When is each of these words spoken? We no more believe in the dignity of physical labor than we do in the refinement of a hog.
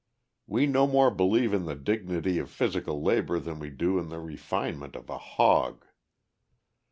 We 0.47 0.65
no 0.65 0.87
more 0.87 1.11
believe 1.11 1.53
in 1.53 1.65
the 1.65 1.75
dignity 1.75 2.39
of 2.39 2.49
physical 2.49 3.03
labor 3.03 3.37
than 3.37 3.59
we 3.59 3.69
do 3.69 3.99
in 3.99 4.09
the 4.09 4.17
refinement 4.19 4.95
of 4.95 5.11
a 5.11 5.19
hog. 5.19 5.85